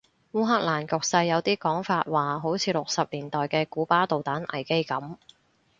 [0.31, 5.17] 烏克蘭局勢有啲講法話好似六十年代嘅古巴導彈危機噉